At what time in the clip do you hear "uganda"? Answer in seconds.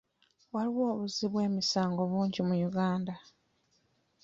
2.69-3.13